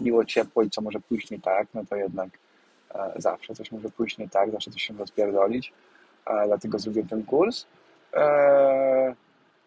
miło, 0.01 0.25
ciepło 0.25 0.63
i 0.63 0.71
co 0.71 0.81
może 0.81 1.01
pójść 1.01 1.31
nie 1.31 1.41
tak, 1.41 1.69
no 1.75 1.85
to 1.85 1.97
jednak 1.97 2.31
e, 2.95 3.13
zawsze 3.17 3.55
coś 3.55 3.73
może 3.73 3.89
pójść 3.91 4.19
nie 4.19 4.29
tak, 4.29 4.51
zawsze 4.51 4.71
coś 4.71 4.83
się 4.83 4.95
rozpierdolić, 4.95 5.73
e, 6.27 6.47
dlatego 6.47 6.79
zrobiłem 6.79 7.09
ten 7.09 7.25
kurs. 7.25 7.67
E, 8.15 9.15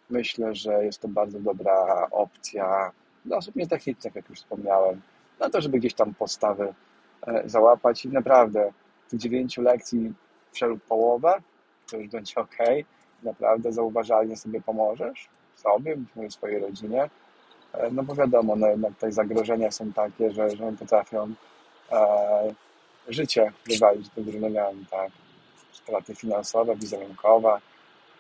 myślę, 0.09 0.55
że 0.55 0.85
jest 0.85 0.99
to 0.99 1.07
bardzo 1.07 1.39
dobra 1.39 2.07
opcja 2.11 2.91
dla 3.25 3.37
osób 3.37 3.55
nietechnicznych, 3.55 4.15
jak 4.15 4.29
już 4.29 4.39
wspomniałem, 4.39 5.01
na 5.39 5.49
to, 5.49 5.61
żeby 5.61 5.79
gdzieś 5.79 5.93
tam 5.93 6.13
podstawy 6.13 6.73
załapać 7.45 8.05
i 8.05 8.09
naprawdę 8.09 8.73
tych 9.09 9.19
dziewięciu 9.19 9.61
lekcji 9.61 10.13
przelub 10.51 10.83
połowę, 10.83 11.41
to 11.91 11.97
już 11.97 12.07
będzie 12.07 12.33
ok, 12.35 12.57
naprawdę 13.23 13.71
zauważalnie 13.71 14.37
sobie 14.37 14.61
pomożesz, 14.61 15.29
sobie, 15.55 15.97
swojej 16.29 16.59
rodzinie, 16.59 17.09
E, 17.09 17.30
no 17.91 18.03
bo 18.03 18.15
wiadomo, 18.15 18.55
no 18.55 18.67
jednak 18.67 18.93
te 18.97 19.11
zagrożenia 19.11 19.71
są 19.71 19.93
takie, 19.93 20.31
że, 20.31 20.49
że 20.49 20.73
potrafią 20.79 21.33
e, 21.91 22.53
życie 23.07 23.51
wywalić 23.65 24.09
do 24.09 24.39
nogami, 24.39 24.85
tak. 24.91 25.11
Straty 25.71 26.15
finansowe, 26.15 26.75
wizerunkowe, 26.75 27.59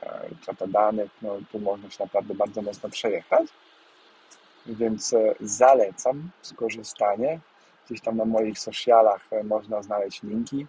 e, 0.03 0.67
danych, 0.67 1.11
no 1.21 1.37
tu 1.51 1.59
można 1.59 1.89
się 1.89 2.03
naprawdę 2.03 2.35
bardzo 2.35 2.61
mocno 2.61 2.89
przejechać. 2.89 3.47
Więc 4.65 5.13
e, 5.13 5.35
zalecam 5.39 6.29
skorzystanie. 6.41 7.39
Gdzieś 7.85 8.01
tam 8.01 8.17
na 8.17 8.25
moich 8.25 8.59
socialach 8.59 9.27
e, 9.31 9.43
można 9.43 9.83
znaleźć 9.83 10.23
linki. 10.23 10.67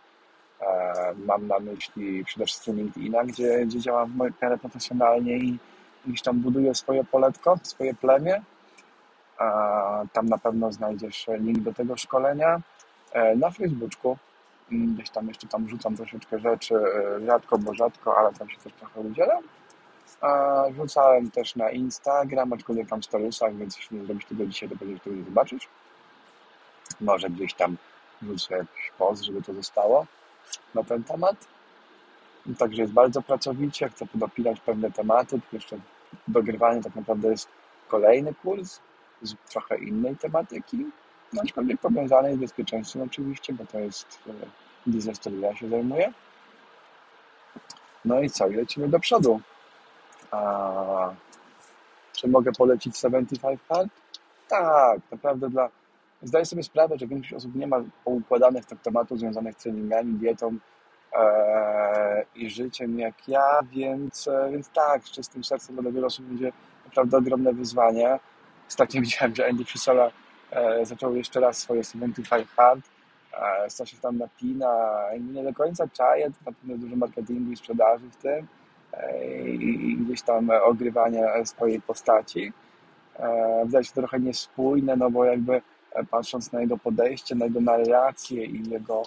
E, 0.61 1.15
mam 1.27 1.47
na 1.47 1.59
myśli 1.59 2.25
przede 2.25 2.47
wszystkim 2.47 2.77
LinkedIna, 2.77 3.25
gdzie, 3.25 3.67
gdzie 3.67 3.81
działam 3.81 4.13
w 4.13 4.43
miarę 4.43 4.59
profesjonalnie 4.59 5.37
i 5.37 5.59
gdzieś 6.07 6.23
tam 6.23 6.41
buduję 6.41 6.75
swoje 6.75 7.05
poletko, 7.05 7.59
swoje 7.63 7.95
plemię 7.95 8.43
tam 10.13 10.27
na 10.27 10.39
pewno 10.39 10.73
znajdziesz 10.73 11.27
link 11.39 11.59
do 11.59 11.75
tego 11.75 11.97
szkolenia. 11.97 12.61
E, 13.13 13.37
na 13.37 13.51
Facebooku 13.51 14.17
mm, 14.73 14.95
gdzieś 14.95 15.11
tam 15.11 15.29
jeszcze 15.29 15.47
tam 15.47 15.69
rzucam 15.69 15.97
troszeczkę 15.97 16.39
rzeczy, 16.39 16.75
e, 16.77 17.27
rzadko, 17.27 17.59
bo 17.59 17.75
rzadko, 17.75 18.19
ale 18.19 18.33
tam 18.33 18.51
się 18.51 18.59
też 18.59 18.73
trochę 18.73 19.01
udzielam. 19.01 19.43
Rzucałem 20.77 21.31
też 21.31 21.57
na 21.57 21.71
Instagram, 21.71 22.53
aczkolwiek 22.53 22.89
tam 22.89 23.03
w 23.03 23.05
storiesach, 23.05 23.57
więc 23.57 23.77
jeśli 23.77 23.99
nie 23.99 24.07
zrobisz 24.07 24.25
tego 24.25 24.47
dzisiaj, 24.47 24.69
to 24.69 24.77
będziesz 24.77 25.01
to 25.01 25.11
zobaczyć. 25.25 25.69
Może 27.01 27.31
gdzieś 27.31 27.55
tam 27.55 27.77
rzucę 28.23 28.57
jakiś 28.57 28.93
post, 28.99 29.23
żeby 29.23 29.43
to 29.43 29.55
zostało 29.55 30.07
na 30.75 30.85
ten 30.85 31.05
temat. 31.05 31.37
Także 32.59 32.83
jest 32.83 32.95
bardzo 32.95 33.23
pracowicie, 33.23 33.89
chcę 33.89 34.07
podopinać 34.07 34.61
pewne 34.61 34.91
tematy, 34.91 35.41
jeszcze 35.53 35.79
dogrywanie 36.29 36.83
tak 36.83 36.95
naprawdę 36.95 37.29
jest 37.29 37.49
kolejny 37.89 38.35
kurs, 38.35 38.81
z 39.23 39.35
trochę 39.51 39.79
innej 39.79 40.17
tematyki, 40.17 40.87
no, 41.33 41.43
aczkolwiek 41.43 41.81
powiązanej 41.81 42.37
z 42.37 42.39
bezpieczeństwem 42.39 43.03
oczywiście, 43.03 43.53
bo 43.53 43.67
to 43.67 43.79
jest 43.79 44.19
e, 44.27 44.33
biznes, 44.91 45.19
który 45.19 45.37
ja 45.37 45.57
się 45.57 45.69
zajmuję. 45.69 46.13
No 48.05 48.21
i 48.21 48.31
co, 48.31 48.47
lecimy 48.47 48.89
do 48.89 49.01
przodu. 49.01 49.41
A, 50.31 51.11
czy 52.13 52.29
mogę 52.29 52.53
polecić 52.53 52.99
75 52.99 53.61
Hard? 53.69 53.89
Tak, 54.49 55.01
naprawdę 55.13 55.51
dla... 55.51 55.69
Zdaję 56.23 56.47
sobie 56.47 56.63
sprawę, 56.63 56.99
że 56.99 57.07
większość 57.07 57.35
osób 57.35 57.55
nie 57.55 57.67
ma 57.67 57.77
poukładanych 58.05 58.65
tych 58.65 58.81
tematów 58.81 59.19
związanych 59.19 59.55
z 59.55 59.63
treningami, 59.63 60.15
dietą 60.15 60.57
e, 61.13 62.25
i 62.35 62.51
życiem 62.51 62.99
jak 62.99 63.29
ja, 63.29 63.61
więc, 63.71 64.29
e, 64.29 64.49
więc 64.53 64.69
tak, 64.69 65.05
z 65.05 65.11
czystym 65.11 65.45
sercem 65.45 65.77
dla 65.77 65.91
wielu 65.93 66.07
osób 66.07 66.27
będzie 66.27 66.53
naprawdę 66.85 67.17
ogromne 67.17 67.53
wyzwanie. 67.53 68.19
Ostatnio 68.73 69.01
widziałem, 69.07 69.35
że 69.35 69.49
Andy 69.49 69.65
Frisola 69.65 70.11
e, 70.51 70.87
zaczął 70.87 71.17
jeszcze 71.17 71.41
raz 71.41 71.59
swoje 71.59 71.85
75 71.85 72.49
Hard, 72.57 72.81
e, 73.33 73.69
co 73.71 73.87
się 73.87 73.97
tam 73.97 74.19
napina, 74.19 75.01
nie 75.35 75.43
do 75.45 75.55
końca 75.55 75.89
czaję, 75.89 76.31
to 76.31 76.51
na 76.51 76.53
pewno 76.53 76.77
dużo 76.77 76.97
marketingu 76.97 77.53
i 77.53 77.57
sprzedaży 77.57 78.11
w 78.11 78.17
tym 78.17 78.47
e, 78.93 79.25
i, 79.49 79.97
gdzieś 79.97 80.23
tam 80.23 80.51
ogrywania 80.63 81.45
swojej 81.45 81.81
postaci. 81.81 82.53
Wydaje 83.65 83.85
się 83.85 83.93
trochę 83.93 84.21
niespójne, 84.21 84.97
no 84.97 85.11
bo 85.11 85.25
jakby 85.25 85.63
patrząc 86.11 86.53
na 86.53 86.61
jego 86.61 86.79
podejście, 86.79 87.35
na 87.35 87.45
jego 87.45 87.61
narrację 87.61 88.45
i 88.45 88.71
jego 88.71 89.03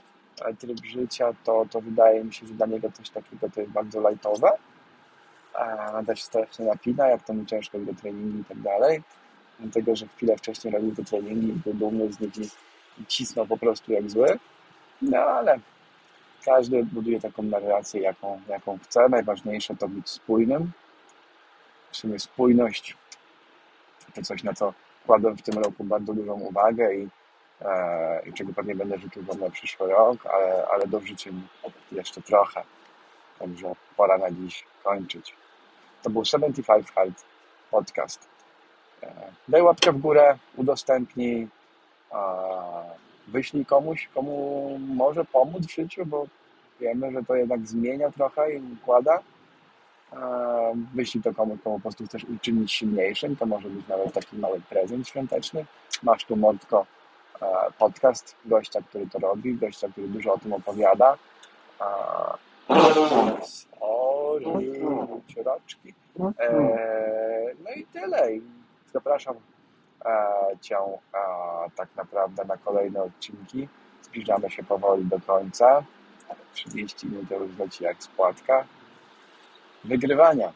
tryb 0.60 0.86
życia, 0.86 1.34
to, 1.44 1.66
to 1.72 1.82
wydaje 1.82 2.24
mi 2.24 2.34
się, 2.34 2.48
że 2.48 2.54
dla 2.54 2.66
niego 2.66 2.92
coś 2.92 3.10
takiego 3.10 3.50
to 3.50 3.62
jest 3.62 3.74
bardzo 3.74 4.10
lightowe. 4.10 4.50
Da 6.04 6.16
się 6.16 6.24
strasznie 6.24 6.66
napina, 6.66 7.08
jak 7.08 7.24
to 7.24 7.34
mu 7.34 7.46
ciężko 7.46 7.80
do 7.80 7.94
treningu 7.94 8.40
i 8.40 8.46
tak 8.46 8.60
dalej 8.62 9.04
tego, 9.74 9.96
że 9.96 10.08
chwilę 10.08 10.38
wcześniej 10.38 10.74
robił 10.74 10.96
te 10.96 11.04
treningi, 11.04 11.54
był 11.54 11.74
dumny 11.74 12.14
z 12.14 12.20
nich 12.20 12.32
i 13.02 13.06
cisnął 13.06 13.48
po 13.48 13.58
prostu 13.58 13.92
jak 13.92 14.10
zły. 14.10 14.40
No 15.02 15.18
ale 15.18 15.60
każdy 16.46 16.84
buduje 16.84 17.22
taką 17.22 17.44
narrację, 17.44 18.02
jaką, 18.02 18.42
jaką 18.48 18.80
chce. 18.84 19.10
Najważniejsze 19.10 19.76
to 19.76 19.88
być 19.88 20.10
spójnym. 20.10 20.72
W 21.92 21.98
sumie 21.98 22.20
spójność 22.20 22.98
to 24.14 24.22
coś, 24.22 24.44
na 24.44 24.54
co 24.54 24.74
kładłem 25.06 25.38
w 25.38 25.42
tym 25.42 25.64
roku 25.64 25.84
bardzo 25.84 26.14
dużą 26.14 26.34
uwagę 26.34 26.96
i, 26.96 27.08
e, 27.62 28.22
i 28.30 28.34
czego 28.34 28.54
pewnie 28.54 28.76
będę 28.76 28.98
życzył 28.98 29.24
wam 29.24 29.40
na 29.40 29.50
przyszły 29.50 29.88
rok, 29.88 30.26
ale, 30.26 30.68
ale 30.68 30.88
do 30.88 31.00
życia 31.00 31.32
jeszcze 31.92 32.22
trochę. 32.22 32.64
Także 33.40 33.76
pora 33.98 34.18
na 34.18 34.32
dziś 34.32 34.64
kończyć. 34.84 35.36
To 36.04 36.10
był 36.10 36.26
75 36.26 36.92
Hard 36.92 37.26
Podcast. 37.72 38.35
Daj 39.48 39.62
łapkę 39.62 39.92
w 39.92 39.98
górę, 39.98 40.38
udostępnij, 40.58 41.48
wyślij 43.28 43.66
komuś, 43.66 44.10
komu 44.14 44.78
może 44.80 45.26
pomóc 45.26 45.66
w 45.66 45.76
życiu, 45.76 46.06
bo 46.06 46.28
wiemy, 46.80 47.12
że 47.12 47.24
to 47.24 47.36
jednak 47.36 47.68
zmienia 47.68 48.12
trochę 48.12 48.54
i 48.54 48.62
układa. 48.74 49.20
Wyślij 50.94 51.24
to 51.24 51.34
komu, 51.34 51.58
komu 51.64 51.76
po 51.76 51.82
prostu 51.82 52.06
chcesz 52.06 52.24
uczynić 52.24 52.74
silniejszym. 52.74 53.36
To 53.36 53.46
może 53.46 53.70
być 53.70 53.88
nawet 53.88 54.14
taki 54.14 54.38
mały 54.38 54.62
prezent 54.70 55.08
świąteczny. 55.08 55.66
Masz 56.04 56.26
tu 56.26 56.36
Mordko 56.36 56.86
podcast 57.78 58.36
gościa, 58.46 58.82
który 58.90 59.08
to 59.08 59.20
robi, 59.20 59.56
gościa, 59.56 59.88
który 59.88 60.08
dużo 60.08 60.34
o 60.34 60.38
tym 60.38 60.54
opowiada. 60.54 61.18
Sorry, 63.42 64.82
ciuraczki. 65.28 65.94
No 67.64 67.72
i 67.76 67.86
tyle. 67.86 68.30
Zapraszam 68.96 69.36
Cię 70.62 70.78
tak 71.76 71.90
naprawdę 71.96 72.46
na 72.46 72.58
kolejne 72.58 73.04
odcinki. 73.04 73.68
Zbliżamy 74.02 74.50
się 74.50 74.64
powoli 74.64 75.06
do 75.06 75.20
końca. 75.20 75.84
30 76.54 77.08
minut 77.08 77.32
już 77.32 77.58
leci 77.58 77.84
jak 77.84 78.04
spłatka. 78.04 78.66
Wygrywania. 79.84 80.54